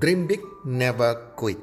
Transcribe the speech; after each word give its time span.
Dream 0.00 0.24
big, 0.24 0.40
never 0.64 1.36
quit. 1.36 1.60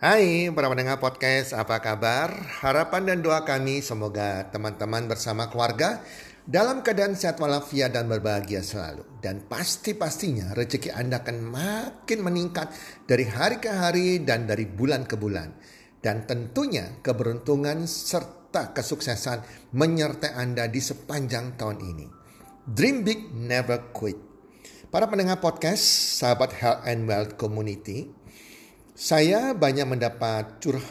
Hai 0.00 0.48
para 0.56 0.72
pendengar 0.72 1.04
podcast, 1.04 1.52
apa 1.52 1.76
kabar? 1.84 2.32
Harapan 2.64 3.12
dan 3.12 3.18
doa 3.20 3.44
kami 3.44 3.84
semoga 3.84 4.48
teman-teman 4.48 5.04
bersama 5.04 5.52
keluarga 5.52 6.00
dalam 6.48 6.80
keadaan 6.80 7.12
sehat 7.12 7.36
walafiat 7.36 7.92
dan 7.92 8.08
berbahagia 8.08 8.64
selalu. 8.64 9.04
Dan 9.20 9.44
pasti-pastinya 9.44 10.56
rezeki 10.56 10.96
Anda 10.96 11.20
akan 11.20 11.44
makin 11.44 12.24
meningkat 12.24 12.72
dari 13.04 13.28
hari 13.28 13.60
ke 13.60 13.68
hari 13.68 14.24
dan 14.24 14.48
dari 14.48 14.64
bulan 14.64 15.04
ke 15.04 15.20
bulan. 15.20 15.52
Dan 16.00 16.24
tentunya 16.24 17.04
keberuntungan 17.04 17.84
serta 17.84 18.72
kesuksesan 18.72 19.44
menyertai 19.76 20.40
Anda 20.40 20.72
di 20.72 20.80
sepanjang 20.80 21.60
tahun 21.60 21.84
ini. 21.84 22.06
Dream 22.64 23.04
big, 23.04 23.28
never 23.36 23.92
quit. 23.92 24.29
Para 24.90 25.06
pendengar 25.06 25.38
podcast, 25.38 26.18
sahabat 26.18 26.50
Health 26.50 26.82
and 26.82 27.06
Wealth 27.06 27.38
Community, 27.38 28.10
saya 28.90 29.54
banyak 29.54 29.86
mendapat 29.86 30.58
curah, 30.58 30.82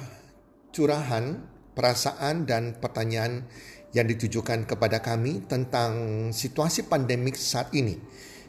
curahan, 0.71 1.43
perasaan, 1.75 2.47
dan 2.47 2.79
pertanyaan 2.79 3.43
yang 3.91 4.07
ditujukan 4.07 4.63
kepada 4.63 5.03
kami 5.03 5.43
tentang 5.51 5.91
situasi 6.31 6.87
pandemik 6.87 7.35
saat 7.35 7.75
ini 7.75 7.99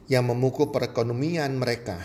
yang 0.07 0.31
memukul 0.31 0.71
perekonomian 0.71 1.59
mereka. 1.59 1.99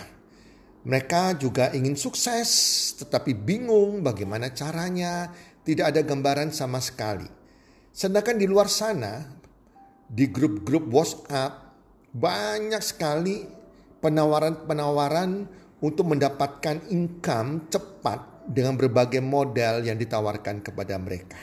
Mereka 0.81 1.37
juga 1.37 1.69
ingin 1.69 1.93
sukses, 1.93 2.49
tetapi 2.97 3.37
bingung 3.37 4.01
bagaimana 4.01 4.57
caranya, 4.57 5.29
tidak 5.61 5.93
ada 5.93 6.01
gambaran 6.01 6.49
sama 6.49 6.81
sekali. 6.81 7.29
Sedangkan 7.93 8.41
di 8.41 8.49
luar 8.49 8.73
sana, 8.73 9.21
di 10.09 10.33
grup-grup 10.33 10.89
WhatsApp, 10.89 11.64
banyak 12.15 12.79
sekali 12.79 13.43
penawaran-penawaran 13.99 15.51
untuk 15.83 16.15
mendapatkan 16.15 16.87
income 16.87 17.67
cepat 17.67 18.47
dengan 18.47 18.79
berbagai 18.79 19.19
modal 19.19 19.83
yang 19.83 19.99
ditawarkan 19.99 20.63
kepada 20.63 20.95
mereka. 20.95 21.35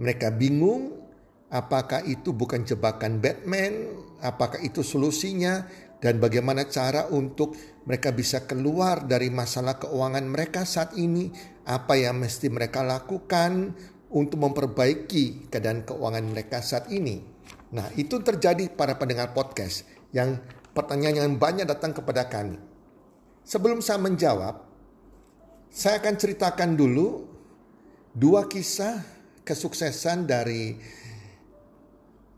Mereka 0.00 0.32
bingung 0.40 1.04
apakah 1.52 2.00
itu 2.08 2.32
bukan 2.32 2.64
jebakan 2.64 3.20
Batman, 3.20 3.92
apakah 4.24 4.58
itu 4.64 4.80
solusinya, 4.80 5.68
dan 6.00 6.16
bagaimana 6.16 6.64
cara 6.66 7.12
untuk 7.12 7.52
mereka 7.84 8.10
bisa 8.16 8.48
keluar 8.48 9.04
dari 9.04 9.28
masalah 9.28 9.76
keuangan 9.76 10.24
mereka 10.24 10.64
saat 10.64 10.96
ini, 10.96 11.28
apa 11.68 12.00
yang 12.00 12.24
mesti 12.24 12.48
mereka 12.48 12.80
lakukan 12.80 13.76
untuk 14.14 14.38
memperbaiki 14.40 15.52
keadaan 15.52 15.84
keuangan 15.84 16.24
mereka 16.24 16.64
saat 16.64 16.88
ini. 16.88 17.33
Nah, 17.74 17.90
itu 17.98 18.22
terjadi 18.22 18.70
para 18.70 18.94
pendengar 18.94 19.34
podcast 19.34 19.82
yang 20.14 20.38
pertanyaan 20.70 21.26
yang 21.26 21.34
banyak 21.34 21.66
datang 21.66 21.90
kepada 21.90 22.30
kami. 22.30 22.54
Sebelum 23.42 23.82
saya 23.82 23.98
menjawab, 23.98 24.62
saya 25.74 25.98
akan 25.98 26.14
ceritakan 26.14 26.78
dulu 26.78 27.26
dua 28.14 28.46
kisah 28.46 29.02
kesuksesan 29.42 30.22
dari 30.22 30.78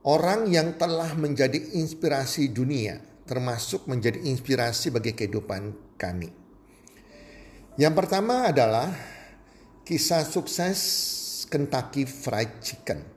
orang 0.09 0.49
yang 0.49 0.81
telah 0.81 1.13
menjadi 1.13 1.77
inspirasi 1.77 2.49
dunia, 2.49 2.97
termasuk 3.29 3.85
menjadi 3.93 4.25
inspirasi 4.25 4.89
bagi 4.89 5.13
kehidupan 5.13 5.77
kami. 6.01 6.33
Yang 7.77 7.93
pertama 7.93 8.49
adalah 8.49 8.89
kisah 9.85 10.25
sukses 10.25 10.81
Kentucky 11.53 12.09
Fried 12.09 12.65
Chicken. 12.65 13.16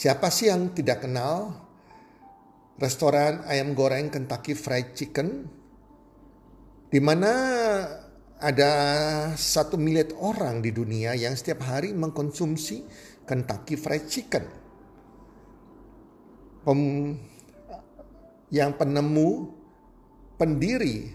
Siapa 0.00 0.32
sih 0.32 0.48
yang 0.48 0.72
tidak 0.72 1.04
kenal 1.04 1.52
restoran 2.80 3.44
ayam 3.44 3.76
goreng 3.76 4.08
Kentucky 4.08 4.56
Fried 4.56 4.96
Chicken 4.96 5.44
di 6.88 6.96
mana 7.04 7.32
ada 8.40 8.72
satu 9.36 9.76
miliar 9.76 10.08
orang 10.16 10.64
di 10.64 10.72
dunia 10.72 11.12
yang 11.12 11.36
setiap 11.36 11.68
hari 11.68 11.92
mengkonsumsi 11.92 12.80
Kentucky 13.28 13.76
Fried 13.76 14.08
Chicken. 14.08 14.44
Pem, 16.64 16.80
yang 18.48 18.80
penemu 18.80 19.52
pendiri 20.40 21.12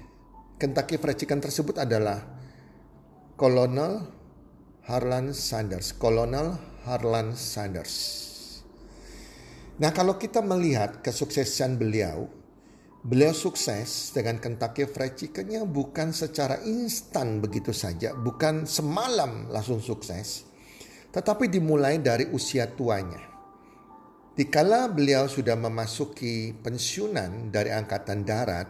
Kentucky 0.62 1.02
Fried 1.02 1.18
Chicken 1.18 1.42
tersebut 1.42 1.82
adalah 1.82 2.22
Colonel 3.34 4.06
Harlan 4.86 5.34
Sanders. 5.34 5.90
Colonel 5.98 6.54
Harlan 6.86 7.34
Sanders. 7.34 8.25
Nah 9.76 9.92
kalau 9.92 10.16
kita 10.16 10.40
melihat 10.40 11.04
kesuksesan 11.04 11.76
beliau, 11.76 12.32
beliau 13.04 13.36
sukses 13.36 14.16
dengan 14.16 14.40
Kentucky 14.40 14.88
Fried 14.88 15.20
Chickennya 15.20 15.68
bukan 15.68 16.16
secara 16.16 16.64
instan 16.64 17.44
begitu 17.44 17.76
saja, 17.76 18.16
bukan 18.16 18.64
semalam 18.64 19.52
langsung 19.52 19.84
sukses, 19.84 20.48
tetapi 21.12 21.52
dimulai 21.52 22.00
dari 22.00 22.24
usia 22.32 22.72
tuanya. 22.72 23.20
Dikala 24.32 24.88
beliau 24.88 25.28
sudah 25.28 25.60
memasuki 25.60 26.56
pensiunan 26.56 27.52
dari 27.52 27.76
Angkatan 27.76 28.24
Darat, 28.24 28.68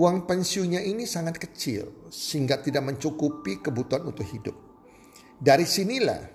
uang 0.00 0.24
pensiunnya 0.24 0.80
ini 0.80 1.04
sangat 1.04 1.36
kecil 1.36 2.08
sehingga 2.08 2.64
tidak 2.64 2.80
mencukupi 2.80 3.60
kebutuhan 3.60 4.08
untuk 4.08 4.24
hidup. 4.24 4.56
Dari 5.36 5.68
sinilah 5.68 6.33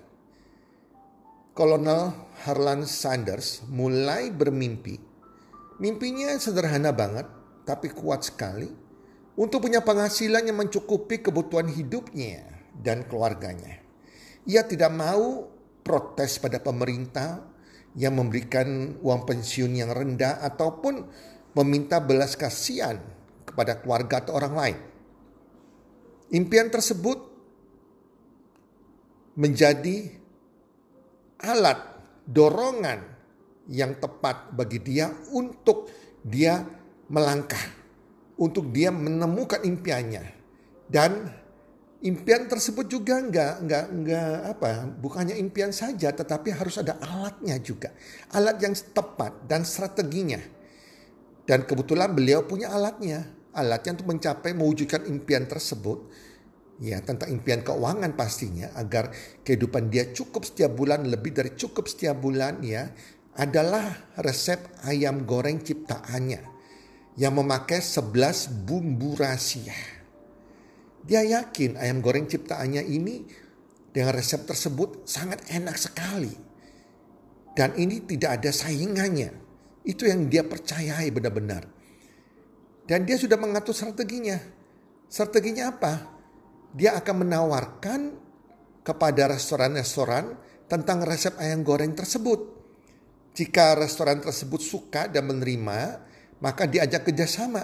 Kolonel 1.50 2.14
Harlan 2.46 2.86
Sanders 2.86 3.66
mulai 3.66 4.30
bermimpi. 4.30 4.94
Mimpinya 5.82 6.30
sederhana 6.38 6.94
banget, 6.94 7.26
tapi 7.66 7.90
kuat 7.90 8.22
sekali 8.22 8.70
untuk 9.34 9.66
punya 9.66 9.82
penghasilan 9.82 10.46
yang 10.46 10.62
mencukupi 10.62 11.18
kebutuhan 11.18 11.66
hidupnya 11.66 12.46
dan 12.78 13.02
keluarganya. 13.10 13.82
Ia 14.46 14.62
tidak 14.62 14.94
mau 14.94 15.50
protes 15.82 16.38
pada 16.38 16.62
pemerintah 16.62 17.42
yang 17.98 18.14
memberikan 18.14 19.00
uang 19.02 19.26
pensiun 19.26 19.74
yang 19.74 19.90
rendah 19.90 20.38
ataupun 20.46 21.02
meminta 21.58 21.98
belas 21.98 22.38
kasihan 22.38 23.02
kepada 23.42 23.82
keluarga 23.82 24.22
atau 24.22 24.38
orang 24.38 24.54
lain. 24.54 24.78
Impian 26.30 26.70
tersebut 26.70 27.18
menjadi 29.34 30.19
alat 31.44 31.78
dorongan 32.28 33.00
yang 33.70 33.96
tepat 33.98 34.50
bagi 34.54 34.82
dia 34.82 35.10
untuk 35.30 35.90
dia 36.20 36.62
melangkah, 37.10 37.60
untuk 38.38 38.70
dia 38.70 38.90
menemukan 38.90 39.62
impiannya. 39.62 40.24
Dan 40.90 41.30
impian 42.02 42.50
tersebut 42.50 42.86
juga 42.90 43.22
enggak 43.22 43.62
enggak 43.62 43.84
enggak 43.94 44.32
apa, 44.56 44.68
bukannya 44.98 45.38
impian 45.38 45.70
saja 45.70 46.10
tetapi 46.10 46.50
harus 46.50 46.78
ada 46.82 46.98
alatnya 46.98 47.56
juga. 47.62 47.94
Alat 48.34 48.58
yang 48.58 48.74
tepat 48.74 49.46
dan 49.46 49.62
strateginya. 49.62 50.40
Dan 51.46 51.66
kebetulan 51.66 52.14
beliau 52.14 52.46
punya 52.46 52.70
alatnya, 52.70 53.26
alatnya 53.50 53.98
untuk 53.98 54.08
mencapai 54.14 54.54
mewujudkan 54.54 55.02
impian 55.10 55.50
tersebut 55.50 56.06
ya 56.80 57.04
tentang 57.04 57.28
impian 57.28 57.60
keuangan 57.60 58.16
pastinya 58.16 58.72
agar 58.72 59.12
kehidupan 59.44 59.92
dia 59.92 60.10
cukup 60.10 60.48
setiap 60.48 60.72
bulan 60.72 61.04
lebih 61.04 61.36
dari 61.36 61.52
cukup 61.52 61.84
setiap 61.86 62.16
bulan 62.16 62.64
ya 62.64 62.88
adalah 63.36 64.16
resep 64.18 64.80
ayam 64.88 65.28
goreng 65.28 65.60
ciptaannya 65.60 66.40
yang 67.20 67.36
memakai 67.36 67.84
11 67.84 68.64
bumbu 68.64 69.12
rahasia. 69.14 69.76
Dia 71.04 71.24
yakin 71.24 71.76
ayam 71.76 72.00
goreng 72.04 72.28
ciptaannya 72.28 72.84
ini 72.84 73.24
dengan 73.92 74.16
resep 74.16 74.44
tersebut 74.48 75.04
sangat 75.04 75.44
enak 75.52 75.76
sekali. 75.76 76.32
Dan 77.56 77.76
ini 77.76 78.04
tidak 78.08 78.40
ada 78.40 78.50
saingannya. 78.54 79.30
Itu 79.84 80.06
yang 80.06 80.28
dia 80.32 80.46
percayai 80.46 81.08
benar-benar. 81.12 81.66
Dan 82.84 83.04
dia 83.04 83.16
sudah 83.20 83.36
mengatur 83.36 83.74
strateginya. 83.74 84.38
Strateginya 85.10 85.74
apa? 85.74 85.92
Dia 86.74 86.94
akan 86.98 87.26
menawarkan 87.26 88.00
kepada 88.86 89.30
restoran-restoran 89.30 90.38
tentang 90.70 91.02
resep 91.02 91.34
ayam 91.38 91.66
goreng 91.66 91.92
tersebut. 91.94 92.58
Jika 93.34 93.78
restoran 93.78 94.22
tersebut 94.22 94.58
suka 94.62 95.06
dan 95.06 95.26
menerima, 95.26 96.02
maka 96.42 96.66
diajak 96.66 97.06
kerjasama 97.06 97.62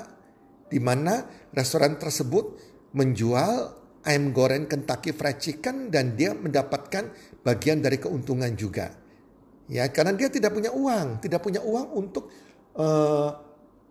di 0.67 0.83
mana 0.83 1.27
restoran 1.55 1.99
tersebut 1.99 2.59
menjual 2.95 3.75
ayam 4.07 4.31
goreng 4.31 4.71
Kentucky 4.71 5.11
Fried 5.11 5.39
Chicken 5.43 5.91
dan 5.91 6.15
dia 6.15 6.35
mendapatkan 6.35 7.11
bagian 7.43 7.83
dari 7.83 7.99
keuntungan 7.99 8.55
juga. 8.55 8.95
Ya, 9.67 9.91
karena 9.91 10.15
dia 10.15 10.31
tidak 10.31 10.55
punya 10.55 10.71
uang, 10.71 11.19
tidak 11.19 11.43
punya 11.43 11.59
uang 11.59 11.87
untuk 11.99 12.31
uh, 12.79 13.31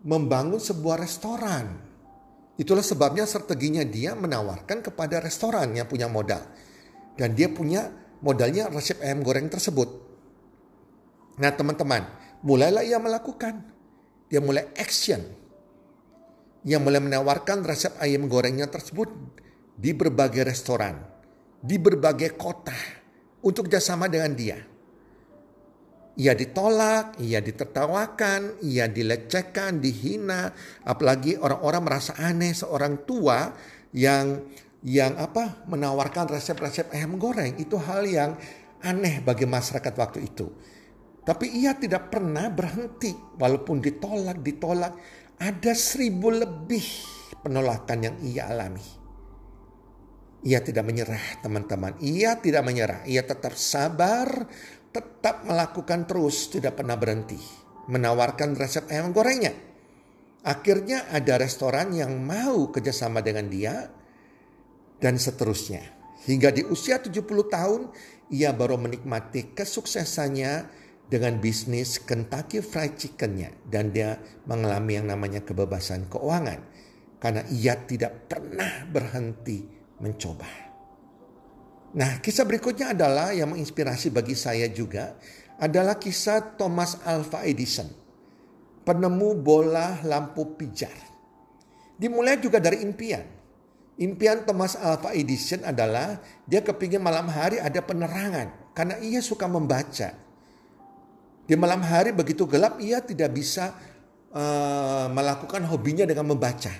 membangun 0.08 0.60
sebuah 0.60 1.04
restoran. 1.04 1.85
Itulah 2.56 2.84
sebabnya 2.84 3.28
strateginya 3.28 3.84
dia 3.84 4.16
menawarkan 4.16 4.80
kepada 4.80 5.20
restoran 5.20 5.76
yang 5.76 5.88
punya 5.92 6.08
modal. 6.08 6.40
Dan 7.16 7.36
dia 7.36 7.52
punya 7.52 7.92
modalnya 8.24 8.72
resep 8.72 9.00
ayam 9.04 9.24
goreng 9.24 9.52
tersebut. 9.52 9.88
Nah 11.36 11.52
teman-teman, 11.52 12.08
mulailah 12.44 12.84
ia 12.84 12.96
melakukan. 12.96 13.60
Dia 14.32 14.40
mulai 14.40 14.72
action. 14.80 15.20
Ia 16.66 16.80
mulai 16.80 17.04
menawarkan 17.04 17.62
resep 17.68 17.94
ayam 18.02 18.26
gorengnya 18.32 18.72
tersebut 18.72 19.12
di 19.76 19.92
berbagai 19.92 20.48
restoran, 20.48 20.98
di 21.60 21.76
berbagai 21.76 22.34
kota 22.40 22.74
untuk 23.44 23.68
bersama 23.68 24.08
dengan 24.08 24.32
dia. 24.34 24.75
Ia 26.16 26.32
ditolak, 26.32 27.20
ia 27.20 27.44
ditertawakan, 27.44 28.64
ia 28.64 28.88
dilecehkan, 28.88 29.84
dihina, 29.84 30.56
apalagi 30.88 31.36
orang-orang 31.36 31.84
merasa 31.84 32.16
aneh 32.16 32.56
seorang 32.56 33.04
tua 33.04 33.52
yang 33.92 34.48
yang 34.86 35.18
apa 35.20 35.66
menawarkan 35.68 36.30
resep-resep 36.30 36.94
ayam 36.94 37.18
goreng 37.20 37.58
itu 37.60 37.76
hal 37.76 38.06
yang 38.08 38.38
aneh 38.86 39.20
bagi 39.20 39.44
masyarakat 39.44 39.94
waktu 39.98 40.24
itu. 40.24 40.48
Tapi 41.26 41.52
ia 41.58 41.74
tidak 41.74 42.14
pernah 42.14 42.48
berhenti 42.54 43.12
walaupun 43.42 43.82
ditolak, 43.82 44.40
ditolak. 44.46 44.94
Ada 45.36 45.74
seribu 45.76 46.32
lebih 46.32 46.86
penolakan 47.42 47.98
yang 48.08 48.16
ia 48.22 48.48
alami. 48.48 48.86
Ia 50.46 50.62
tidak 50.62 50.86
menyerah 50.86 51.42
teman-teman. 51.42 51.98
Ia 51.98 52.38
tidak 52.38 52.62
menyerah. 52.62 53.02
Ia 53.10 53.26
tetap 53.26 53.58
sabar, 53.58 54.46
tetap 54.96 55.44
melakukan 55.44 56.08
terus, 56.08 56.48
tidak 56.48 56.80
pernah 56.80 56.96
berhenti. 56.96 57.36
Menawarkan 57.92 58.56
resep 58.56 58.88
ayam 58.88 59.12
gorengnya. 59.12 59.52
Akhirnya 60.48 61.12
ada 61.12 61.36
restoran 61.36 61.92
yang 61.92 62.16
mau 62.24 62.72
kerjasama 62.72 63.20
dengan 63.20 63.52
dia 63.52 63.92
dan 65.04 65.20
seterusnya. 65.20 65.84
Hingga 66.24 66.56
di 66.56 66.64
usia 66.64 67.04
70 67.04 67.22
tahun 67.52 67.92
ia 68.32 68.56
baru 68.56 68.80
menikmati 68.80 69.54
kesuksesannya 69.54 70.54
dengan 71.06 71.38
bisnis 71.38 72.02
Kentucky 72.02 72.66
Fried 72.66 72.98
Chickennya 72.98 73.54
dan 73.70 73.94
dia 73.94 74.18
mengalami 74.50 74.98
yang 74.98 75.14
namanya 75.14 75.46
kebebasan 75.46 76.10
keuangan 76.10 76.66
karena 77.22 77.46
ia 77.54 77.78
tidak 77.86 78.26
pernah 78.26 78.90
berhenti 78.90 79.62
mencoba. 80.02 80.65
Nah, 81.96 82.20
kisah 82.20 82.44
berikutnya 82.44 82.92
adalah 82.92 83.32
yang 83.32 83.56
menginspirasi 83.56 84.12
bagi 84.12 84.36
saya 84.36 84.68
juga 84.68 85.16
adalah 85.56 85.96
kisah 85.96 86.60
Thomas 86.60 87.00
Alva 87.08 87.48
Edison, 87.48 87.88
penemu 88.84 89.40
bola 89.40 90.04
lampu 90.04 90.60
pijar. 90.60 90.92
Dimulai 91.96 92.36
juga 92.44 92.60
dari 92.60 92.84
impian. 92.84 93.24
Impian 93.96 94.44
Thomas 94.44 94.76
Alva 94.76 95.16
Edison 95.16 95.64
adalah 95.64 96.20
dia 96.44 96.60
kepingin 96.60 97.00
malam 97.00 97.32
hari 97.32 97.64
ada 97.64 97.80
penerangan 97.80 98.76
karena 98.76 99.00
ia 99.00 99.24
suka 99.24 99.48
membaca. 99.48 100.12
Di 101.48 101.56
malam 101.56 101.80
hari 101.80 102.12
begitu 102.12 102.44
gelap 102.44 102.76
ia 102.84 103.00
tidak 103.00 103.32
bisa 103.32 103.72
uh, 104.36 105.08
melakukan 105.08 105.64
hobinya 105.72 106.04
dengan 106.04 106.28
membaca. 106.28 106.76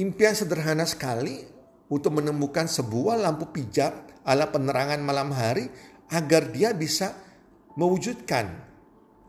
Impian 0.00 0.32
sederhana 0.32 0.88
sekali 0.88 1.55
untuk 1.86 2.18
menemukan 2.18 2.66
sebuah 2.66 3.18
lampu 3.22 3.50
pijar 3.54 3.94
ala 4.26 4.50
penerangan 4.50 4.98
malam 5.02 5.30
hari 5.30 5.70
agar 6.10 6.50
dia 6.50 6.74
bisa 6.74 7.14
mewujudkan 7.78 8.50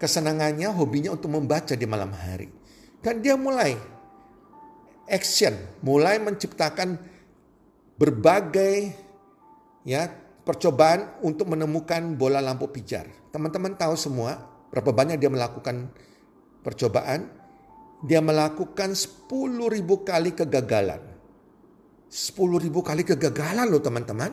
kesenangannya, 0.02 0.70
hobinya 0.74 1.14
untuk 1.14 1.34
membaca 1.34 1.74
di 1.74 1.86
malam 1.86 2.14
hari. 2.14 2.50
Dan 3.02 3.22
dia 3.22 3.38
mulai 3.38 3.78
action, 5.10 5.54
mulai 5.86 6.18
menciptakan 6.18 6.98
berbagai 7.98 8.94
ya 9.86 10.10
percobaan 10.46 11.22
untuk 11.22 11.54
menemukan 11.54 12.18
bola 12.18 12.42
lampu 12.42 12.70
pijar. 12.70 13.06
Teman-teman 13.30 13.78
tahu 13.78 13.94
semua 13.94 14.38
berapa 14.74 14.90
banyak 14.94 15.18
dia 15.22 15.30
melakukan 15.30 15.94
percobaan? 16.66 17.30
Dia 18.06 18.22
melakukan 18.22 18.94
10.000 18.94 19.26
kali 20.06 20.38
kegagalan 20.38 21.17
10 22.08 22.64
ribu 22.64 22.80
kali 22.80 23.04
kegagalan 23.04 23.68
loh 23.68 23.84
teman-teman. 23.84 24.32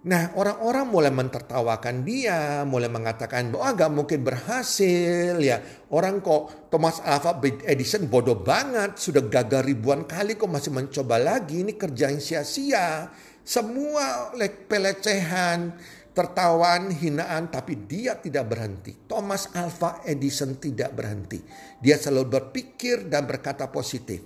Nah 0.00 0.32
orang-orang 0.32 0.88
mulai 0.88 1.12
mentertawakan 1.12 2.08
dia, 2.08 2.64
mulai 2.64 2.88
mengatakan 2.88 3.52
bahwa 3.52 3.64
agak 3.68 3.90
mungkin 3.92 4.24
berhasil 4.24 5.36
ya. 5.36 5.60
Orang 5.92 6.24
kok 6.24 6.72
Thomas 6.72 7.04
Alva 7.04 7.36
Edison 7.68 8.08
bodoh 8.08 8.40
banget, 8.40 8.96
sudah 8.96 9.28
gagal 9.28 9.60
ribuan 9.60 10.08
kali 10.08 10.40
kok 10.40 10.48
masih 10.48 10.72
mencoba 10.72 11.20
lagi, 11.20 11.60
ini 11.60 11.76
kerja 11.76 12.08
sia-sia. 12.16 13.12
Semua 13.44 14.32
pelecehan, 14.72 15.76
tertawaan, 16.16 16.88
hinaan, 16.96 17.52
tapi 17.52 17.84
dia 17.84 18.16
tidak 18.16 18.56
berhenti. 18.56 19.04
Thomas 19.04 19.52
Alva 19.52 20.00
Edison 20.08 20.56
tidak 20.56 20.96
berhenti. 20.96 21.44
Dia 21.76 22.00
selalu 22.00 22.40
berpikir 22.40 23.04
dan 23.04 23.28
berkata 23.28 23.68
positif. 23.68 24.24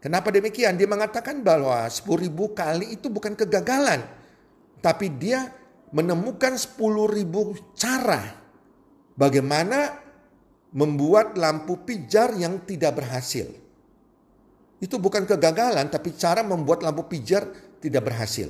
Kenapa 0.00 0.32
demikian? 0.32 0.80
Dia 0.80 0.88
mengatakan 0.88 1.44
bahwa 1.44 1.84
10 1.84 2.24
ribu 2.24 2.56
kali 2.56 2.96
itu 2.96 3.12
bukan 3.12 3.36
kegagalan. 3.36 4.00
Tapi 4.80 5.12
dia 5.12 5.52
menemukan 5.92 6.56
10 6.56 6.80
ribu 7.12 7.52
cara 7.76 8.32
bagaimana 9.12 10.00
membuat 10.72 11.36
lampu 11.36 11.84
pijar 11.84 12.32
yang 12.32 12.64
tidak 12.64 12.96
berhasil. 12.96 13.52
Itu 14.80 14.96
bukan 14.96 15.28
kegagalan, 15.28 15.92
tapi 15.92 16.16
cara 16.16 16.40
membuat 16.40 16.80
lampu 16.80 17.04
pijar 17.04 17.44
tidak 17.84 18.08
berhasil. 18.08 18.48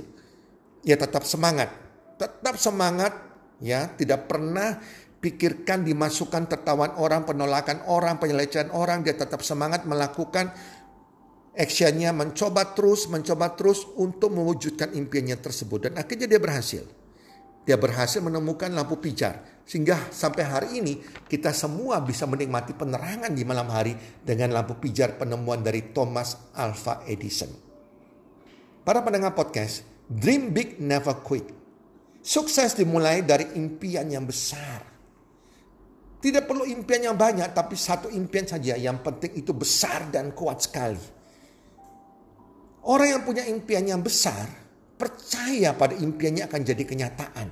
Ya 0.86 0.94
tetap 0.94 1.26
semangat, 1.26 1.74
tetap 2.14 2.54
semangat 2.54 3.10
ya, 3.58 3.90
tidak 3.98 4.30
pernah 4.30 4.78
pikirkan 5.20 5.84
dimasukkan 5.84 6.48
tertawan 6.48 6.96
orang, 6.96 7.26
penolakan 7.26 7.84
orang, 7.90 8.16
penyelesaian 8.16 8.72
orang, 8.72 9.04
dia 9.04 9.12
tetap 9.12 9.44
semangat 9.44 9.84
melakukan 9.84 10.54
actionnya 11.54 12.14
mencoba 12.14 12.74
terus, 12.76 13.10
mencoba 13.10 13.54
terus 13.58 13.86
untuk 13.98 14.30
mewujudkan 14.34 14.94
impiannya 14.94 15.38
tersebut. 15.38 15.90
Dan 15.90 15.92
akhirnya 15.98 16.26
dia 16.30 16.40
berhasil. 16.40 16.84
Dia 17.66 17.76
berhasil 17.76 18.18
menemukan 18.24 18.72
lampu 18.72 18.98
pijar. 18.98 19.62
Sehingga 19.68 20.10
sampai 20.10 20.42
hari 20.42 20.68
ini 20.82 20.98
kita 21.30 21.54
semua 21.54 22.02
bisa 22.02 22.26
menikmati 22.26 22.74
penerangan 22.74 23.30
di 23.30 23.46
malam 23.46 23.70
hari 23.70 23.94
dengan 24.24 24.50
lampu 24.50 24.74
pijar 24.80 25.14
penemuan 25.14 25.62
dari 25.62 25.94
Thomas 25.94 26.50
Alva 26.56 27.06
Edison. 27.06 27.52
Para 28.82 29.04
pendengar 29.04 29.36
podcast, 29.36 29.86
dream 30.08 30.50
big 30.50 30.80
never 30.82 31.22
quit. 31.22 31.46
Sukses 32.20 32.74
dimulai 32.74 33.22
dari 33.22 33.54
impian 33.54 34.08
yang 34.10 34.26
besar. 34.26 34.82
Tidak 36.20 36.44
perlu 36.44 36.68
impian 36.68 37.12
yang 37.12 37.16
banyak, 37.16 37.48
tapi 37.56 37.78
satu 37.78 38.12
impian 38.12 38.44
saja 38.44 38.76
yang 38.76 39.00
penting 39.00 39.40
itu 39.40 39.56
besar 39.56 40.10
dan 40.12 40.36
kuat 40.36 40.60
sekali. 40.66 41.19
Orang 42.80 43.08
yang 43.12 43.22
punya 43.28 43.44
impian 43.44 43.84
yang 43.84 44.00
besar, 44.00 44.48
percaya 44.96 45.76
pada 45.76 45.92
impiannya 45.92 46.48
akan 46.48 46.60
jadi 46.64 46.84
kenyataan. 46.84 47.48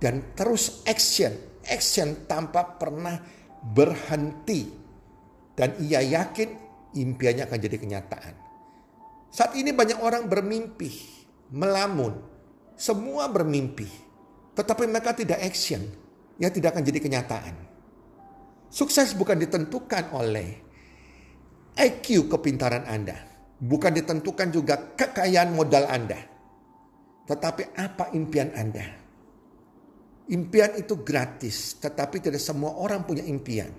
Dan 0.00 0.32
terus 0.32 0.80
action, 0.88 1.32
action 1.68 2.24
tanpa 2.24 2.80
pernah 2.80 3.20
berhenti. 3.60 4.72
Dan 5.52 5.76
ia 5.84 6.00
yakin 6.00 6.48
impiannya 6.96 7.44
akan 7.44 7.58
jadi 7.60 7.76
kenyataan. 7.76 8.34
Saat 9.32 9.56
ini 9.60 9.76
banyak 9.76 10.00
orang 10.00 10.28
bermimpi, 10.28 10.92
melamun. 11.52 12.16
Semua 12.76 13.28
bermimpi. 13.28 13.88
Tetapi 14.56 14.88
mereka 14.88 15.12
tidak 15.12 15.40
action. 15.40 15.84
Ya 16.40 16.48
tidak 16.48 16.76
akan 16.76 16.84
jadi 16.84 16.98
kenyataan. 17.00 17.54
Sukses 18.72 19.12
bukan 19.12 19.36
ditentukan 19.36 20.16
oleh 20.16 20.64
IQ 21.76 22.32
kepintaran 22.32 22.88
Anda 22.88 23.31
Bukan 23.62 23.94
ditentukan 23.94 24.50
juga 24.50 24.74
kekayaan 24.98 25.54
modal 25.54 25.86
Anda. 25.86 26.18
Tetapi 27.30 27.78
apa 27.78 28.10
impian 28.10 28.50
Anda? 28.58 28.82
Impian 30.34 30.74
itu 30.74 30.98
gratis, 30.98 31.78
tetapi 31.78 32.18
tidak 32.18 32.42
semua 32.42 32.74
orang 32.74 33.06
punya 33.06 33.22
impian. 33.22 33.70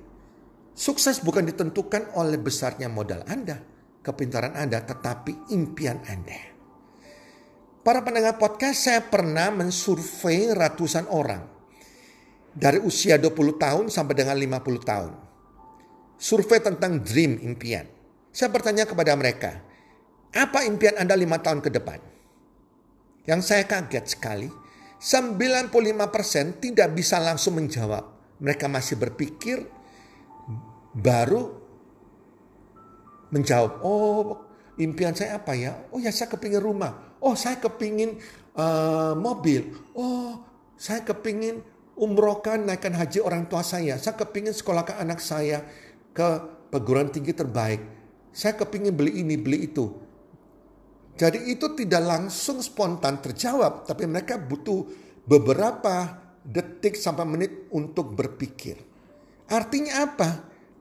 Sukses 0.71 1.19
bukan 1.19 1.43
ditentukan 1.43 2.15
oleh 2.15 2.39
besarnya 2.39 2.87
modal 2.87 3.27
Anda, 3.27 3.59
kepintaran 3.99 4.55
Anda, 4.55 4.79
tetapi 4.87 5.51
impian 5.51 5.99
Anda. 6.07 6.39
Para 7.83 7.99
pendengar 7.99 8.39
podcast, 8.39 8.87
saya 8.87 9.03
pernah 9.03 9.51
mensurvei 9.51 10.55
ratusan 10.55 11.11
orang. 11.11 11.43
Dari 12.55 12.79
usia 12.79 13.19
20 13.19 13.59
tahun 13.59 13.85
sampai 13.91 14.15
dengan 14.15 14.39
50 14.39 14.79
tahun. 14.87 15.11
Survei 16.15 16.63
tentang 16.63 17.03
dream 17.03 17.43
impian. 17.43 17.83
Saya 18.31 18.47
bertanya 18.47 18.87
kepada 18.87 19.11
mereka, 19.19 19.59
apa 20.33 20.65
impian 20.65 20.97
Anda 20.97 21.13
lima 21.13 21.37
tahun 21.37 21.61
ke 21.61 21.69
depan? 21.69 22.01
Yang 23.29 23.41
saya 23.53 23.63
kaget 23.63 24.17
sekali, 24.17 24.49
95% 24.99 25.69
tidak 26.59 26.89
bisa 26.91 27.21
langsung 27.21 27.55
menjawab. 27.55 28.03
Mereka 28.43 28.67
masih 28.67 28.99
berpikir, 28.99 29.63
baru 30.91 31.53
menjawab, 33.31 33.79
oh 33.81 34.43
impian 34.77 35.15
saya 35.15 35.39
apa 35.39 35.53
ya? 35.55 35.87
Oh 35.93 36.01
ya 36.01 36.11
saya 36.11 36.29
kepingin 36.33 36.59
rumah. 36.59 37.17
Oh 37.23 37.33
saya 37.33 37.57
kepingin 37.61 38.19
uh, 38.57 39.15
mobil. 39.15 39.71
Oh 39.95 40.43
saya 40.75 41.01
kepingin 41.01 41.63
umrohkan 41.95 42.67
naikkan 42.67 42.93
haji 42.93 43.23
orang 43.23 43.47
tua 43.47 43.63
saya. 43.63 43.95
Saya 44.01 44.19
kepingin 44.19 44.51
sekolahkan 44.51 44.99
anak 44.99 45.23
saya 45.23 45.63
ke 46.11 46.27
perguruan 46.73 47.09
tinggi 47.09 47.31
terbaik. 47.31 47.81
Saya 48.33 48.57
kepingin 48.57 48.91
beli 48.91 49.21
ini, 49.21 49.37
beli 49.37 49.69
itu. 49.69 50.02
Jadi 51.13 51.53
itu 51.53 51.70
tidak 51.77 52.01
langsung 52.01 52.58
spontan 52.65 53.22
terjawab, 53.22 53.86
tapi 53.86 54.10
mereka 54.10 54.41
butuh 54.41 54.89
beberapa 55.29 56.20
detik 56.41 56.98
sampai 56.98 57.25
menit 57.29 57.70
untuk 57.70 58.17
berpikir. 58.17 58.82
Artinya 59.48 60.10
apa? 60.10 60.29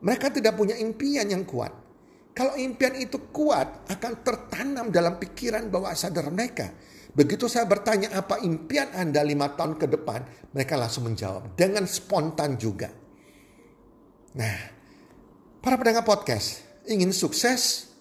Mereka 0.03 0.33
tidak 0.35 0.57
punya 0.57 0.75
impian 0.81 1.29
yang 1.29 1.45
kuat. 1.45 1.71
Kalau 2.33 2.57
impian 2.57 2.97
itu 2.97 3.29
kuat, 3.29 3.85
akan 3.93 4.13
tertanam 4.25 4.89
dalam 4.89 5.21
pikiran 5.21 5.69
bawah 5.69 5.93
sadar 5.93 6.33
mereka. 6.33 6.73
Begitu 7.13 7.45
saya 7.45 7.69
bertanya 7.69 8.17
apa 8.17 8.41
impian 8.41 8.89
Anda 8.97 9.21
lima 9.21 9.53
tahun 9.53 9.77
ke 9.77 9.85
depan, 9.85 10.49
mereka 10.57 10.81
langsung 10.81 11.13
menjawab 11.13 11.53
dengan 11.53 11.85
spontan 11.85 12.57
juga. 12.57 12.89
Nah, 14.33 14.57
para 15.61 15.77
pendengar 15.77 16.09
podcast, 16.09 16.65
ingin 16.89 17.13
sukses, 17.13 17.93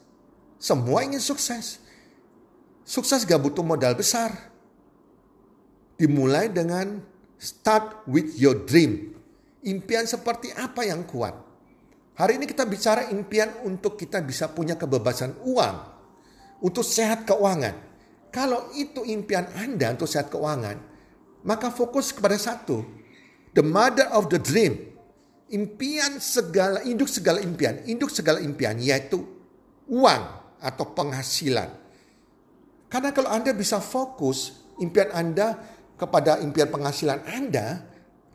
semua 0.56 1.04
ingin 1.04 1.20
sukses. 1.20 1.81
Sukses 2.92 3.24
gak 3.24 3.40
butuh 3.40 3.64
modal 3.64 3.96
besar. 3.96 4.36
Dimulai 5.96 6.52
dengan 6.52 7.00
start 7.40 8.04
with 8.04 8.36
your 8.36 8.68
dream. 8.68 9.16
Impian 9.64 10.04
seperti 10.04 10.52
apa 10.52 10.84
yang 10.84 11.08
kuat? 11.08 11.32
Hari 12.20 12.36
ini 12.36 12.44
kita 12.44 12.68
bicara 12.68 13.08
impian 13.08 13.64
untuk 13.64 13.96
kita 13.96 14.20
bisa 14.20 14.52
punya 14.52 14.76
kebebasan 14.76 15.40
uang. 15.48 15.76
Untuk 16.60 16.84
sehat 16.84 17.24
keuangan. 17.24 17.80
Kalau 18.28 18.76
itu 18.76 19.08
impian 19.08 19.48
Anda 19.56 19.96
untuk 19.96 20.12
sehat 20.12 20.28
keuangan, 20.28 20.76
maka 21.48 21.72
fokus 21.72 22.12
kepada 22.12 22.36
satu. 22.36 22.84
The 23.56 23.64
mother 23.64 24.12
of 24.12 24.28
the 24.28 24.40
dream 24.40 24.92
impian 25.48 26.20
segala 26.20 26.84
induk 26.84 27.08
segala 27.08 27.40
impian, 27.40 27.88
induk 27.88 28.12
segala 28.12 28.44
impian 28.44 28.76
yaitu 28.84 29.24
uang 29.88 30.24
atau 30.60 30.86
penghasilan. 30.92 31.81
Karena 32.92 33.16
kalau 33.16 33.32
Anda 33.32 33.56
bisa 33.56 33.80
fokus 33.80 34.68
impian 34.84 35.16
Anda 35.16 35.56
kepada 35.96 36.44
impian 36.44 36.68
penghasilan 36.68 37.24
Anda, 37.24 37.88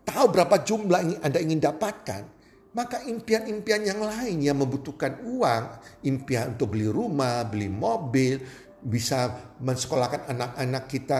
tahu 0.08 0.32
berapa 0.32 0.64
jumlah 0.64 1.00
yang 1.04 1.20
Anda 1.20 1.38
ingin 1.44 1.60
dapatkan, 1.60 2.22
maka 2.72 3.04
impian-impian 3.04 3.84
yang 3.84 4.00
lain 4.00 4.40
yang 4.40 4.56
membutuhkan 4.56 5.20
uang, 5.28 5.64
impian 6.08 6.56
untuk 6.56 6.72
beli 6.72 6.88
rumah, 6.88 7.44
beli 7.44 7.68
mobil, 7.68 8.40
bisa 8.80 9.32
mensekolahkan 9.60 10.30
anak-anak 10.32 10.84
kita 10.88 11.18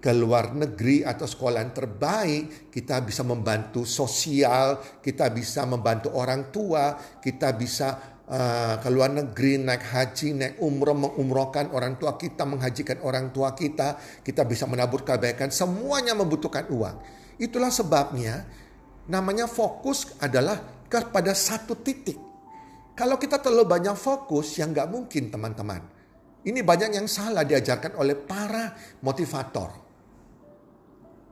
ke 0.00 0.12
luar 0.14 0.54
negeri 0.54 1.02
atau 1.02 1.26
sekolah 1.26 1.58
yang 1.62 1.74
terbaik, 1.74 2.70
kita 2.70 3.02
bisa 3.02 3.26
membantu 3.26 3.82
sosial, 3.82 4.78
kita 5.02 5.26
bisa 5.34 5.66
membantu 5.66 6.14
orang 6.14 6.54
tua, 6.54 6.94
kita 7.18 7.50
bisa 7.58 8.15
uh, 8.30 8.78
ke 8.78 8.88
luar 8.90 9.10
negeri 9.14 9.58
naik 9.62 9.82
haji, 9.82 10.28
naik 10.34 10.54
umroh, 10.62 10.94
mengumrohkan 10.94 11.70
orang 11.72 11.98
tua 11.98 12.14
kita, 12.14 12.42
menghajikan 12.44 13.02
orang 13.02 13.30
tua 13.30 13.54
kita, 13.54 13.98
kita 14.22 14.42
bisa 14.44 14.66
menabur 14.68 15.02
kebaikan, 15.06 15.50
semuanya 15.50 16.14
membutuhkan 16.14 16.68
uang. 16.70 16.96
Itulah 17.38 17.70
sebabnya 17.70 18.46
namanya 19.06 19.46
fokus 19.46 20.14
adalah 20.18 20.58
kepada 20.86 21.34
satu 21.34 21.78
titik. 21.78 22.18
Kalau 22.96 23.20
kita 23.20 23.42
terlalu 23.42 23.68
banyak 23.68 23.96
fokus, 23.98 24.56
yang 24.56 24.72
nggak 24.72 24.88
mungkin 24.88 25.28
teman-teman. 25.28 25.82
Ini 26.46 26.62
banyak 26.62 26.96
yang 26.96 27.10
salah 27.10 27.42
diajarkan 27.42 27.98
oleh 27.98 28.14
para 28.14 28.72
motivator 29.02 29.86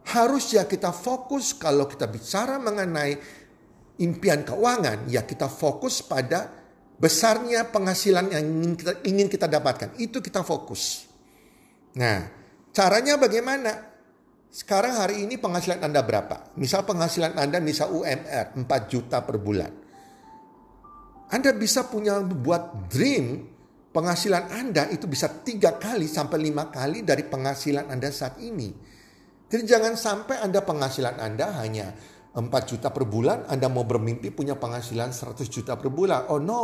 harusnya 0.04 0.68
kita 0.68 0.92
fokus 0.92 1.56
kalau 1.56 1.88
kita 1.88 2.04
bicara 2.04 2.60
mengenai 2.60 3.16
impian 4.04 4.44
keuangan, 4.44 5.08
ya 5.08 5.24
kita 5.24 5.48
fokus 5.48 6.04
pada 6.04 6.63
besarnya 6.98 7.68
penghasilan 7.68 8.30
yang 8.30 8.44
ingin 8.44 8.74
kita, 8.78 8.92
ingin 9.04 9.28
kita 9.30 9.46
dapatkan. 9.50 9.98
Itu 9.98 10.22
kita 10.22 10.46
fokus. 10.46 11.06
Nah, 11.98 12.26
caranya 12.70 13.18
bagaimana? 13.18 13.94
Sekarang 14.54 14.94
hari 14.94 15.26
ini 15.26 15.34
penghasilan 15.34 15.82
Anda 15.82 16.06
berapa? 16.06 16.54
Misal 16.54 16.86
penghasilan 16.86 17.34
Anda 17.34 17.58
misal 17.58 17.90
UMR 17.90 18.54
4 18.54 18.92
juta 18.92 19.18
per 19.26 19.42
bulan. 19.42 19.72
Anda 21.34 21.50
bisa 21.50 21.90
punya 21.90 22.22
buat 22.22 22.86
dream 22.86 23.54
penghasilan 23.90 24.54
Anda 24.54 24.90
itu 24.90 25.10
bisa 25.10 25.30
tiga 25.42 25.74
kali 25.78 26.06
sampai 26.06 26.38
lima 26.38 26.70
kali 26.70 27.02
dari 27.02 27.26
penghasilan 27.26 27.90
Anda 27.90 28.14
saat 28.14 28.38
ini. 28.38 28.70
Jadi 29.50 29.62
jangan 29.66 29.94
sampai 29.98 30.42
Anda 30.42 30.62
penghasilan 30.62 31.18
Anda 31.18 31.54
hanya 31.62 31.94
4 32.34 32.50
juta 32.66 32.90
per 32.90 33.06
bulan, 33.06 33.46
Anda 33.46 33.70
mau 33.70 33.86
bermimpi 33.86 34.34
punya 34.34 34.58
penghasilan 34.58 35.14
100 35.14 35.46
juta 35.46 35.78
per 35.78 35.86
bulan. 35.86 36.26
Oh 36.26 36.42
no. 36.42 36.62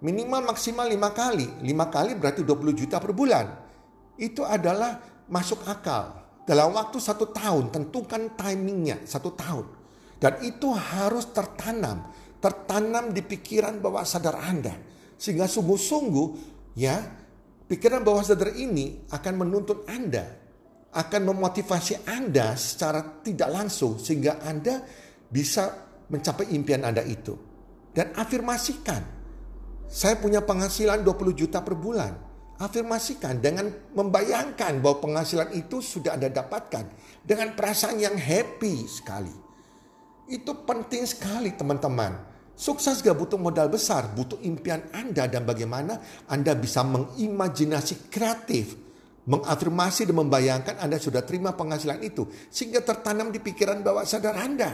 Minimal 0.00 0.48
maksimal 0.48 0.88
5 0.88 0.96
kali. 1.12 1.46
5 1.60 1.68
kali 1.92 2.16
berarti 2.16 2.40
20 2.40 2.72
juta 2.72 2.96
per 2.96 3.12
bulan. 3.12 3.46
Itu 4.16 4.48
adalah 4.48 5.04
masuk 5.28 5.68
akal. 5.68 6.24
Dalam 6.48 6.72
waktu 6.72 6.96
satu 6.96 7.28
tahun, 7.28 7.70
tentukan 7.70 8.32
timingnya 8.34 9.04
satu 9.04 9.36
tahun. 9.36 9.68
Dan 10.16 10.40
itu 10.40 10.72
harus 10.72 11.28
tertanam. 11.30 12.08
Tertanam 12.40 13.12
di 13.12 13.20
pikiran 13.20 13.84
bawah 13.84 14.02
sadar 14.02 14.40
Anda. 14.40 14.74
Sehingga 15.20 15.44
sungguh-sungguh 15.46 16.28
ya 16.74 16.98
pikiran 17.68 18.00
bawah 18.00 18.24
sadar 18.24 18.56
ini 18.56 19.06
akan 19.12 19.44
menuntut 19.44 19.86
Anda 19.86 20.41
akan 20.92 21.22
memotivasi 21.32 22.04
Anda 22.04 22.52
secara 22.52 23.24
tidak 23.24 23.48
langsung 23.48 23.96
sehingga 23.96 24.44
Anda 24.44 24.84
bisa 25.32 25.72
mencapai 26.12 26.52
impian 26.52 26.84
Anda 26.84 27.00
itu. 27.00 27.32
Dan 27.92 28.12
afirmasikan, 28.12 29.00
saya 29.88 30.20
punya 30.20 30.44
penghasilan 30.44 31.00
20 31.00 31.32
juta 31.32 31.64
per 31.64 31.76
bulan. 31.76 32.12
Afirmasikan 32.60 33.40
dengan 33.40 33.72
membayangkan 33.96 34.78
bahwa 34.84 35.00
penghasilan 35.00 35.56
itu 35.56 35.80
sudah 35.80 36.14
Anda 36.14 36.28
dapatkan 36.28 36.84
dengan 37.24 37.56
perasaan 37.56 37.98
yang 37.98 38.14
happy 38.14 38.86
sekali. 38.86 39.32
Itu 40.28 40.62
penting 40.62 41.08
sekali 41.08 41.56
teman-teman. 41.56 42.32
Sukses 42.52 43.00
gak 43.00 43.16
butuh 43.16 43.40
modal 43.40 43.72
besar, 43.72 44.12
butuh 44.12 44.38
impian 44.44 44.84
Anda 44.92 45.26
dan 45.26 45.48
bagaimana 45.48 45.98
Anda 46.28 46.52
bisa 46.52 46.84
mengimajinasi 46.84 48.12
kreatif 48.12 48.81
mengafirmasi 49.22 50.10
dan 50.10 50.16
membayangkan 50.18 50.74
Anda 50.82 50.98
sudah 50.98 51.22
terima 51.22 51.54
penghasilan 51.54 52.02
itu 52.02 52.26
sehingga 52.50 52.82
tertanam 52.82 53.30
di 53.30 53.38
pikiran 53.38 53.82
bawah 53.82 54.02
sadar 54.02 54.34
Anda. 54.34 54.70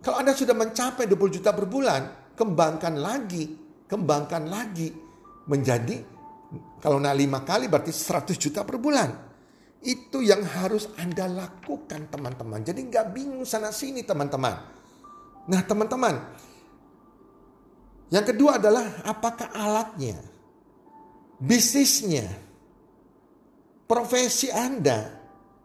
Kalau 0.00 0.16
Anda 0.16 0.32
sudah 0.32 0.56
mencapai 0.56 1.04
20 1.04 1.36
juta 1.40 1.50
per 1.52 1.66
bulan, 1.68 2.32
kembangkan 2.32 2.94
lagi, 2.96 3.44
kembangkan 3.84 4.48
lagi 4.48 4.88
menjadi 5.50 6.20
kalau 6.80 6.98
naik 6.98 7.18
lima 7.20 7.44
kali 7.44 7.68
berarti 7.70 7.92
100 7.92 8.34
juta 8.40 8.64
per 8.66 8.80
bulan. 8.80 9.10
Itu 9.80 10.20
yang 10.20 10.44
harus 10.44 10.92
Anda 11.00 11.24
lakukan 11.28 12.12
teman-teman. 12.12 12.60
Jadi 12.64 12.80
nggak 12.88 13.06
bingung 13.16 13.44
sana 13.48 13.72
sini 13.72 14.04
teman-teman. 14.04 14.54
Nah 15.48 15.60
teman-teman, 15.64 16.14
yang 18.12 18.24
kedua 18.26 18.60
adalah 18.60 19.00
apakah 19.06 19.48
alatnya, 19.54 20.20
bisnisnya, 21.40 22.28
profesi 23.90 24.46
Anda 24.54 25.18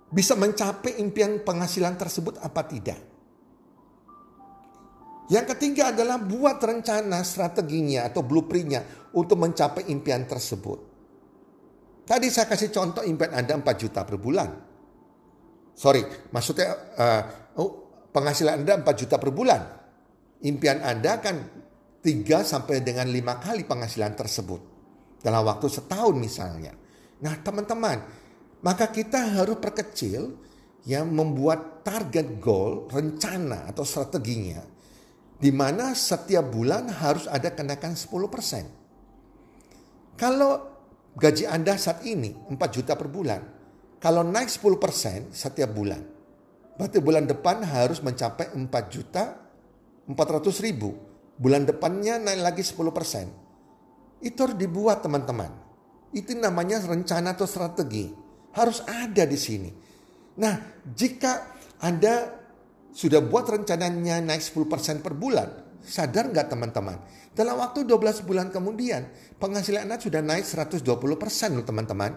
bisa 0.09 0.33
mencapai 0.33 0.97
impian 0.97 1.45
penghasilan 1.45 1.93
tersebut 1.93 2.41
apa 2.41 2.65
tidak. 2.65 2.97
Yang 5.29 5.45
ketiga 5.53 5.93
adalah 5.93 6.17
buat 6.17 6.57
rencana 6.57 7.21
strateginya 7.21 8.09
atau 8.09 8.25
blueprintnya 8.25 9.13
untuk 9.13 9.37
mencapai 9.37 9.89
impian 9.93 10.25
tersebut. 10.25 10.79
Tadi 12.05 12.29
saya 12.29 12.49
kasih 12.49 12.69
contoh 12.73 13.01
impian 13.05 13.33
Anda 13.33 13.57
4 13.57 13.65
juta 13.77 14.01
per 14.05 14.17
bulan. 14.17 14.49
Sorry, 15.73 16.05
maksudnya 16.29 16.69
uh, 16.97 17.21
oh, 17.57 17.69
penghasilan 18.13 18.61
Anda 18.61 18.81
4 18.85 19.01
juta 19.01 19.17
per 19.17 19.33
bulan. 19.33 19.61
Impian 20.45 20.81
Anda 20.85 21.17
kan 21.17 21.41
3 22.05 22.05
sampai 22.45 22.85
dengan 22.85 23.09
5 23.09 23.45
kali 23.45 23.65
penghasilan 23.65 24.13
tersebut. 24.13 24.61
Dalam 25.25 25.41
waktu 25.41 25.65
setahun 25.65 26.13
misalnya. 26.13 26.84
Nah 27.23 27.39
teman-teman, 27.39 28.03
maka 28.59 28.91
kita 28.91 29.39
harus 29.39 29.55
perkecil 29.61 30.35
yang 30.85 31.09
membuat 31.09 31.85
target 31.85 32.41
goal, 32.41 32.89
rencana 32.89 33.69
atau 33.69 33.85
strateginya. 33.85 34.65
Di 35.35 35.51
mana 35.51 35.91
setiap 35.91 36.47
bulan 36.47 36.87
harus 36.89 37.27
ada 37.27 37.51
kenaikan 37.51 37.93
10%. 37.93 40.15
Kalau 40.15 40.63
gaji 41.19 41.43
Anda 41.43 41.75
saat 41.75 42.07
ini 42.07 42.31
4 42.47 42.55
juta 42.71 42.95
per 42.95 43.11
bulan, 43.11 43.43
kalau 43.99 44.23
naik 44.23 44.47
10% 44.47 45.35
setiap 45.35 45.75
bulan, 45.75 45.99
berarti 46.79 47.03
bulan 47.03 47.27
depan 47.27 47.67
harus 47.67 47.99
mencapai 47.99 48.55
4 48.55 48.93
juta 48.93 49.35
400 50.07 50.61
ribu. 50.61 50.93
Bulan 51.35 51.67
depannya 51.67 52.15
naik 52.15 52.39
lagi 52.39 52.63
10%. 52.63 54.23
Itu 54.23 54.47
harus 54.47 54.55
dibuat 54.55 55.03
teman-teman. 55.03 55.64
Itu 56.15 56.31
namanya 56.39 56.79
rencana 56.79 57.35
atau 57.35 57.43
strategi. 57.43 58.07
Harus 58.55 58.79
ada 58.87 59.27
di 59.27 59.35
sini. 59.35 59.67
Nah, 60.39 60.55
jika 60.87 61.59
Anda 61.83 62.31
sudah 62.95 63.19
buat 63.19 63.51
rencananya 63.51 64.23
naik 64.23 64.39
10% 64.39 65.03
per 65.03 65.11
bulan, 65.11 65.65
Sadar 65.85 66.33
nggak 66.33 66.49
teman-teman? 66.49 66.97
Dalam 67.37 67.61
waktu 67.61 67.85
12 67.85 68.25
bulan 68.25 68.49
kemudian, 68.49 69.05
penghasilan 69.37 69.85
Anda 69.85 70.01
sudah 70.01 70.25
naik 70.25 70.41
120% 70.41 70.81
loh 71.53 71.61
teman-teman. 71.61 72.11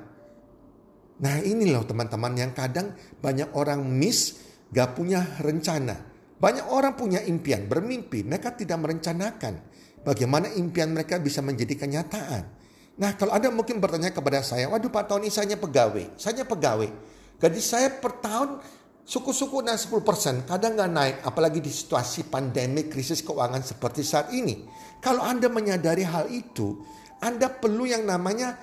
Nah 1.18 1.36
ini 1.44 1.68
loh 1.68 1.84
teman-teman 1.84 2.32
yang 2.38 2.56
kadang 2.56 2.96
banyak 3.20 3.52
orang 3.52 3.84
miss, 3.84 4.40
gak 4.72 4.96
punya 4.96 5.36
rencana. 5.42 6.00
Banyak 6.38 6.70
orang 6.70 6.94
punya 6.94 7.20
impian, 7.26 7.66
bermimpi, 7.66 8.22
mereka 8.22 8.54
tidak 8.54 8.78
merencanakan 8.78 9.58
bagaimana 10.06 10.54
impian 10.54 10.94
mereka 10.94 11.18
bisa 11.18 11.42
menjadi 11.42 11.74
kenyataan. 11.74 12.57
Nah 12.98 13.14
kalau 13.14 13.30
Anda 13.30 13.54
mungkin 13.54 13.78
bertanya 13.78 14.10
kepada 14.10 14.42
saya, 14.42 14.66
waduh 14.66 14.90
Pak 14.90 15.06
Tony 15.06 15.30
saya 15.30 15.54
pegawai, 15.54 16.18
saya 16.18 16.42
pegawai. 16.42 16.90
Gaji 17.38 17.62
saya 17.62 17.94
per 17.94 18.18
tahun 18.18 18.58
suku-suku 19.06 19.62
naik 19.62 19.78
10%, 19.78 20.50
kadang 20.50 20.74
nggak 20.74 20.90
naik, 20.90 21.16
apalagi 21.22 21.62
di 21.62 21.70
situasi 21.70 22.26
pandemi 22.26 22.90
krisis 22.90 23.22
keuangan 23.22 23.62
seperti 23.62 24.02
saat 24.02 24.34
ini. 24.34 24.66
Kalau 24.98 25.22
Anda 25.22 25.46
menyadari 25.46 26.02
hal 26.02 26.26
itu, 26.26 26.82
Anda 27.22 27.46
perlu 27.46 27.86
yang 27.86 28.02
namanya 28.02 28.58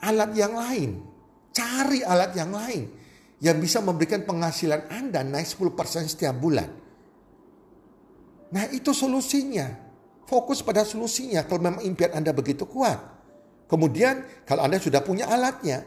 alat 0.00 0.32
yang 0.32 0.56
lain. 0.56 0.90
Cari 1.54 2.00
alat 2.02 2.32
yang 2.34 2.50
lain 2.50 2.82
yang 3.44 3.60
bisa 3.60 3.84
memberikan 3.84 4.24
penghasilan 4.24 4.88
Anda 4.88 5.20
naik 5.20 5.44
10% 5.44 6.08
setiap 6.08 6.34
bulan. 6.40 6.66
Nah 8.50 8.64
itu 8.72 8.96
solusinya. 8.96 9.84
Fokus 10.24 10.64
pada 10.64 10.88
solusinya 10.88 11.44
kalau 11.44 11.68
memang 11.68 11.84
impian 11.84 12.16
Anda 12.16 12.32
begitu 12.32 12.64
kuat. 12.64 12.96
Kemudian 13.64 14.44
kalau 14.44 14.68
Anda 14.68 14.76
sudah 14.76 15.00
punya 15.00 15.28
alatnya, 15.28 15.82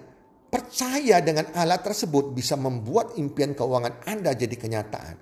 percaya 0.48 1.22
dengan 1.22 1.52
alat 1.54 1.84
tersebut 1.84 2.34
bisa 2.34 2.58
membuat 2.58 3.16
impian 3.20 3.54
keuangan 3.54 4.08
Anda 4.08 4.34
jadi 4.34 4.56
kenyataan. 4.56 5.16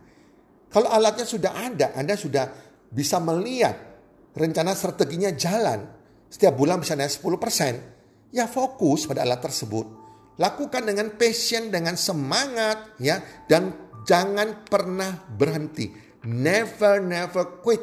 Kalau 0.71 0.91
alatnya 0.91 1.23
sudah 1.27 1.51
ada, 1.55 1.95
Anda 1.95 2.15
sudah 2.19 2.51
bisa 2.91 3.19
melihat 3.19 3.75
rencana 4.35 4.75
strateginya 4.75 5.31
jalan. 5.31 5.87
Setiap 6.27 6.53
bulan 6.55 6.83
bisa 6.83 6.99
naik 6.99 7.11
10%. 7.11 8.35
Ya 8.35 8.51
fokus 8.51 9.07
pada 9.07 9.23
alat 9.23 9.39
tersebut. 9.39 9.87
Lakukan 10.35 10.83
dengan 10.83 11.15
passion, 11.15 11.71
dengan 11.71 11.95
semangat 11.95 12.99
ya 12.99 13.23
dan 13.47 13.71
jangan 14.03 14.67
pernah 14.67 15.23
berhenti. 15.31 15.95
Never, 16.27 16.99
never 16.99 17.63
quit. 17.63 17.79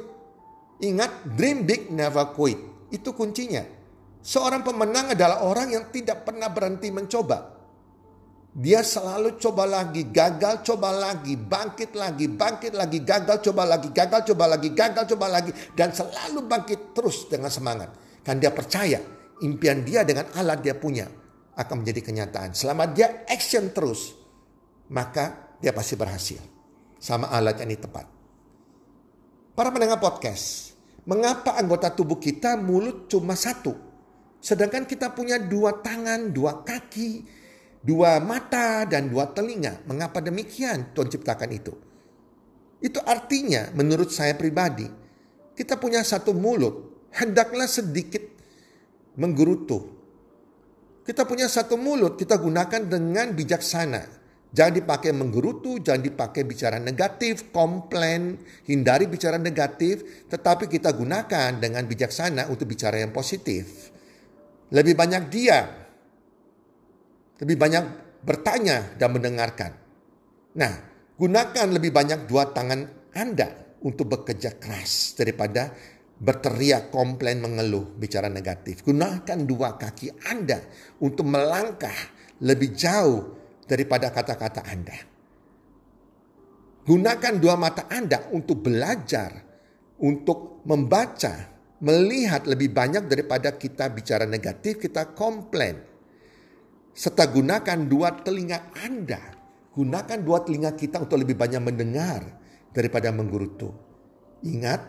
Ingat, 0.85 1.33
dream 1.33 1.65
big, 1.65 1.89
never 1.89 2.35
quit. 2.37 2.59
Itu 2.93 3.17
kuncinya. 3.17 3.65
Seorang 4.23 4.63
pemenang 4.63 5.19
adalah 5.19 5.43
orang 5.43 5.75
yang 5.75 5.85
tidak 5.91 6.23
pernah 6.23 6.47
berhenti 6.47 6.95
mencoba. 6.95 7.59
Dia 8.53 8.85
selalu 8.85 9.41
coba 9.41 9.65
lagi, 9.65 10.13
gagal 10.13 10.63
coba 10.63 10.95
lagi, 10.95 11.35
bangkit 11.35 11.97
lagi, 11.99 12.31
bangkit 12.31 12.77
lagi, 12.77 13.03
gagal 13.03 13.43
coba 13.43 13.67
lagi, 13.67 13.89
gagal 13.91 14.23
coba 14.31 14.45
lagi, 14.55 14.69
gagal 14.71 15.05
coba 15.17 15.27
lagi. 15.27 15.51
Dan 15.75 15.91
selalu 15.91 16.47
bangkit 16.47 16.95
terus 16.95 17.27
dengan 17.27 17.51
semangat. 17.51 17.91
Kan 18.23 18.39
dia 18.39 18.55
percaya 18.55 19.03
impian 19.43 19.83
dia 19.83 20.07
dengan 20.07 20.31
alat 20.39 20.63
dia 20.63 20.79
punya 20.79 21.11
akan 21.59 21.83
menjadi 21.83 22.01
kenyataan. 22.13 22.55
Selama 22.55 22.87
dia 22.93 23.27
action 23.27 23.75
terus, 23.75 24.15
maka 24.93 25.57
dia 25.59 25.75
pasti 25.75 25.99
berhasil. 25.99 26.41
Sama 27.03 27.33
alat 27.35 27.59
yang 27.59 27.75
tepat. 27.75 28.07
Para 29.59 29.75
pendengar 29.75 29.99
podcast, 29.99 30.77
mengapa 31.09 31.59
anggota 31.59 31.91
tubuh 31.91 32.21
kita 32.23 32.55
mulut 32.55 33.11
cuma 33.11 33.35
satu? 33.35 33.92
Sedangkan 34.43 34.91
kita 34.91 35.15
punya 35.15 35.39
dua 35.39 35.79
tangan, 35.79 36.35
dua 36.35 36.67
kaki, 36.67 37.23
dua 37.79 38.19
mata, 38.19 38.83
dan 38.91 39.07
dua 39.07 39.31
telinga. 39.31 39.87
Mengapa 39.87 40.19
demikian 40.19 40.91
Tuhan 40.91 41.07
ciptakan 41.07 41.51
itu? 41.55 41.71
Itu 42.83 42.99
artinya 43.07 43.71
menurut 43.79 44.11
saya 44.11 44.35
pribadi, 44.35 44.91
kita 45.55 45.79
punya 45.79 46.03
satu 46.03 46.35
mulut, 46.35 47.07
hendaklah 47.15 47.71
sedikit 47.71 48.27
menggerutu. 49.15 49.95
Kita 51.07 51.23
punya 51.23 51.47
satu 51.47 51.79
mulut, 51.79 52.19
kita 52.19 52.35
gunakan 52.35 52.83
dengan 52.83 53.31
bijaksana. 53.39 54.03
Jangan 54.53 54.75
dipakai 54.83 55.15
menggerutu, 55.15 55.79
jangan 55.79 56.03
dipakai 56.03 56.43
bicara 56.43 56.83
negatif, 56.83 57.55
komplain, 57.55 58.43
hindari 58.67 59.07
bicara 59.07 59.39
negatif, 59.39 60.27
tetapi 60.29 60.67
kita 60.67 60.91
gunakan 60.91 61.57
dengan 61.63 61.87
bijaksana 61.87 62.51
untuk 62.51 62.67
bicara 62.67 62.99
yang 62.99 63.15
positif. 63.15 63.92
Lebih 64.73 64.95
banyak 64.97 65.23
dia, 65.29 65.69
lebih 67.45 67.57
banyak 67.61 67.85
bertanya 68.25 68.97
dan 68.97 69.13
mendengarkan. 69.13 69.73
Nah, 70.57 70.73
gunakan 71.21 71.69
lebih 71.69 71.93
banyak 71.93 72.25
dua 72.25 72.49
tangan 72.57 73.13
Anda 73.13 73.77
untuk 73.85 74.09
bekerja 74.09 74.57
keras 74.57 75.13
daripada 75.13 75.77
berteriak, 76.23 76.89
komplain, 76.95 77.43
mengeluh, 77.45 77.93
bicara 77.99 78.31
negatif. 78.33 78.81
Gunakan 78.87 79.39
dua 79.45 79.77
kaki 79.77 80.25
Anda 80.31 80.63
untuk 81.03 81.29
melangkah 81.29 82.15
lebih 82.41 82.73
jauh 82.73 83.37
daripada 83.67 84.09
kata-kata 84.09 84.63
Anda. 84.65 84.97
Gunakan 86.83 87.35
dua 87.39 87.55
mata 87.59 87.91
Anda 87.91 88.31
untuk 88.31 88.63
belajar, 88.63 89.35
untuk 89.99 90.63
membaca, 90.67 91.52
melihat 91.83 92.47
lebih 92.47 92.71
banyak 92.71 93.11
daripada 93.11 93.59
kita 93.59 93.91
bicara 93.91 94.23
negatif, 94.25 94.79
kita 94.79 95.13
komplain. 95.13 95.83
Serta 96.95 97.27
gunakan 97.27 97.79
dua 97.89 98.23
telinga 98.23 98.71
Anda, 98.79 99.21
gunakan 99.75 100.19
dua 100.23 100.47
telinga 100.47 100.79
kita 100.79 101.03
untuk 101.03 101.19
lebih 101.19 101.35
banyak 101.35 101.59
mendengar 101.59 102.23
daripada 102.71 103.11
menggerutu. 103.11 103.75
Ingat, 104.47 104.81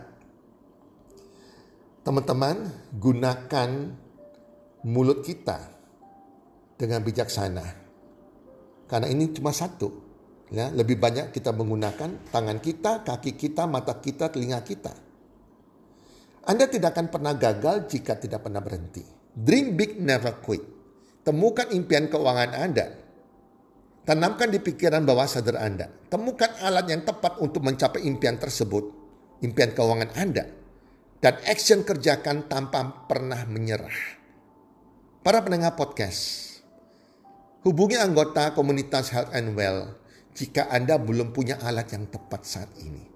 teman-teman, 2.06 2.70
gunakan 2.94 3.70
mulut 4.84 5.24
kita 5.24 5.58
dengan 6.76 7.00
bijaksana 7.00 7.84
karena 8.88 9.10
ini 9.10 9.32
cuma 9.32 9.50
satu. 9.50 10.06
Ya, 10.54 10.70
lebih 10.70 11.00
banyak 11.00 11.34
kita 11.34 11.50
menggunakan 11.50 12.30
tangan 12.30 12.58
kita, 12.62 13.02
kaki 13.02 13.34
kita, 13.34 13.66
mata 13.66 13.98
kita, 13.98 14.30
telinga 14.30 14.62
kita. 14.62 14.92
Anda 16.44 16.68
tidak 16.68 16.96
akan 16.96 17.08
pernah 17.08 17.34
gagal 17.36 17.88
jika 17.88 18.20
tidak 18.20 18.44
pernah 18.44 18.60
berhenti. 18.60 19.04
Dream 19.34 19.74
big, 19.74 19.96
never 19.98 20.38
quit. 20.44 20.62
Temukan 21.24 21.72
impian 21.72 22.06
keuangan 22.12 22.52
Anda. 22.52 22.86
Tanamkan 24.04 24.52
di 24.52 24.60
pikiran 24.60 25.08
bawah 25.08 25.24
sadar 25.24 25.56
Anda. 25.64 25.88
Temukan 25.88 26.60
alat 26.60 26.86
yang 26.92 27.02
tepat 27.02 27.40
untuk 27.40 27.64
mencapai 27.64 28.04
impian 28.04 28.36
tersebut. 28.36 28.84
Impian 29.40 29.72
keuangan 29.72 30.12
Anda. 30.20 30.44
Dan 31.24 31.34
action 31.48 31.80
kerjakan 31.88 32.52
tanpa 32.52 33.08
pernah 33.08 33.48
menyerah. 33.48 34.20
Para 35.24 35.40
pendengar 35.40 35.72
podcast, 35.72 36.54
Hubungi 37.64 37.96
anggota 37.96 38.52
komunitas 38.52 39.08
Health 39.08 39.32
and 39.32 39.56
Well 39.56 39.96
jika 40.36 40.68
Anda 40.68 41.00
belum 41.00 41.32
punya 41.32 41.56
alat 41.64 41.96
yang 41.96 42.12
tepat 42.12 42.44
saat 42.44 42.68
ini. 42.76 43.13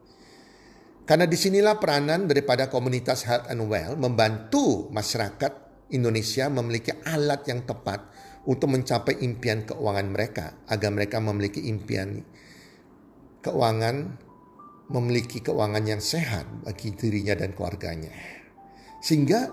Karena 1.09 1.25
di 1.25 1.40
sinilah 1.40 1.81
peranan 1.81 2.29
daripada 2.29 2.68
komunitas 2.68 3.25
Health 3.25 3.49
and 3.49 3.64
Well 3.64 3.97
membantu 3.97 4.92
masyarakat 4.92 5.53
Indonesia 5.97 6.53
memiliki 6.53 6.92
alat 6.92 7.49
yang 7.49 7.64
tepat 7.64 8.12
untuk 8.44 8.77
mencapai 8.77 9.25
impian 9.25 9.64
keuangan 9.64 10.05
mereka 10.05 10.68
agar 10.68 10.92
mereka 10.92 11.16
memiliki 11.16 11.64
impian 11.64 12.21
keuangan 13.40 14.21
memiliki 14.92 15.40
keuangan 15.40 15.85
yang 15.88 16.05
sehat 16.05 16.44
bagi 16.68 16.92
dirinya 16.92 17.33
dan 17.40 17.57
keluarganya. 17.57 18.12
Sehingga 19.01 19.49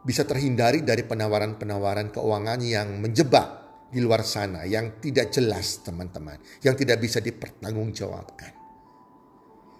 bisa 0.00 0.24
terhindari 0.24 0.80
dari 0.80 1.04
penawaran-penawaran 1.04 2.08
keuangan 2.08 2.64
yang 2.64 3.04
menjebak 3.04 3.68
di 3.92 4.00
luar 4.00 4.24
sana 4.24 4.64
yang 4.64 4.96
tidak 4.96 5.28
jelas 5.28 5.84
teman-teman, 5.84 6.40
yang 6.64 6.72
tidak 6.72 7.04
bisa 7.04 7.20
dipertanggungjawabkan. 7.20 8.65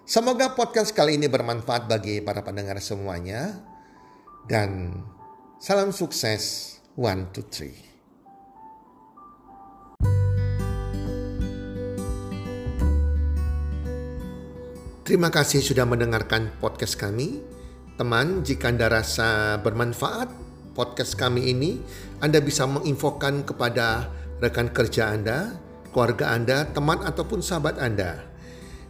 Semoga 0.07 0.55
podcast 0.55 0.95
kali 0.95 1.19
ini 1.19 1.27
bermanfaat 1.27 1.91
bagi 1.91 2.23
para 2.23 2.39
pendengar 2.39 2.79
semuanya 2.79 3.59
dan 4.47 5.03
salam 5.59 5.91
sukses 5.91 6.79
one 6.95 7.27
two 7.35 7.43
three. 7.51 7.75
Terima 15.03 15.27
kasih 15.27 15.59
sudah 15.59 15.83
mendengarkan 15.83 16.55
podcast 16.63 16.95
kami. 16.95 17.43
Teman, 17.99 18.47
jika 18.47 18.71
Anda 18.71 18.87
rasa 18.87 19.59
bermanfaat, 19.59 20.31
podcast 20.71 21.19
kami 21.19 21.51
ini, 21.51 21.83
Anda 22.23 22.39
bisa 22.39 22.63
menginfokan 22.63 23.43
kepada 23.43 24.07
rekan 24.39 24.71
kerja 24.71 25.11
Anda, 25.11 25.59
keluarga 25.91 26.31
Anda, 26.31 26.63
teman 26.71 27.03
ataupun 27.03 27.43
sahabat 27.43 27.75
Anda. 27.83 28.36